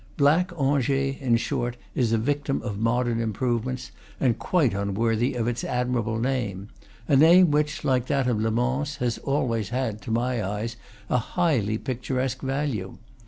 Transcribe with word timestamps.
"Black 0.17 0.51
Angers," 0.59 1.19
in 1.21 1.37
short, 1.37 1.77
is 1.93 2.11
a 2.11 2.17
victim 2.17 2.59
of 2.63 2.79
modern 2.79 3.21
improvements, 3.21 3.91
and 4.19 4.39
quite 4.39 4.73
unworthy 4.73 5.35
of 5.35 5.47
its 5.47 5.63
admirable 5.63 6.17
name, 6.17 6.69
a 7.07 7.15
name 7.15 7.51
which, 7.51 7.83
like 7.83 8.07
that 8.07 8.27
of 8.27 8.41
Le 8.41 8.49
Mans, 8.49 8.95
had 8.95 9.19
always 9.19 9.69
had, 9.69 10.01
to 10.01 10.09
my 10.09 10.43
eyes, 10.43 10.75
a 11.07 11.17
highly 11.19 11.77
picturesque 11.77 12.41
value. 12.41 12.97